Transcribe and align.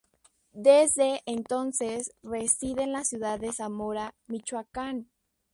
Desde 0.55 1.21
entonces, 1.27 2.11
reside 2.23 2.81
en 2.81 2.91
la 2.91 3.03
ciudad 3.03 3.39
de 3.39 3.53
Zamora, 3.53 4.15
Michoacán. 4.25 5.11